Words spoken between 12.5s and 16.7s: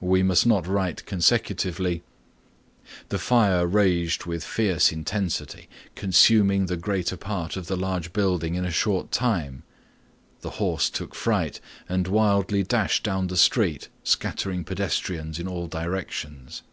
dashed down the street scattering pedestrians in all directions."